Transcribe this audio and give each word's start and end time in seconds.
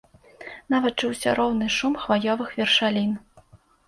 Нават 0.73 0.93
чуўся 1.03 1.33
роўны 1.39 1.67
шум 1.75 1.93
хваёвых 2.05 2.49
вершалін. 2.61 3.13